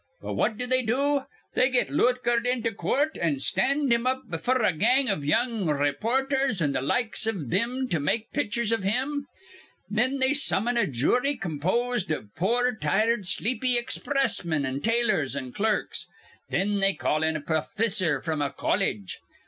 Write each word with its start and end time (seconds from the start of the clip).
"But 0.23 0.33
what 0.33 0.57
do 0.57 0.65
they 0.65 0.81
do? 0.81 1.25
They 1.53 1.69
get 1.69 1.91
Lootgert 1.91 2.47
into 2.47 2.71
coort 2.71 3.15
an' 3.21 3.37
stand 3.37 3.93
him 3.93 4.07
up 4.07 4.23
befure 4.31 4.63
a 4.67 4.73
gang 4.73 5.07
iv 5.09 5.23
young 5.23 5.67
rayporthers 5.67 6.59
an' 6.59 6.73
th' 6.73 6.81
likes 6.83 7.27
iv 7.27 7.51
thim 7.51 7.87
to 7.89 7.99
make 7.99 8.31
pitchers 8.31 8.71
iv 8.71 8.83
him. 8.83 9.27
Thin 9.93 10.17
they 10.17 10.33
summon 10.33 10.75
a 10.75 10.87
jury 10.87 11.35
composed 11.37 12.09
iv 12.09 12.33
poor 12.35 12.75
tired, 12.75 13.27
sleepy 13.27 13.77
expressmen 13.77 14.65
an' 14.65 14.81
tailors 14.81 15.35
an' 15.35 15.51
clerks. 15.51 16.07
Thin 16.49 16.79
they 16.79 16.95
call 16.95 17.21
in 17.21 17.35
a 17.35 17.39
profissor 17.39 18.19
from 18.21 18.41
a 18.41 18.49
colledge. 18.49 19.19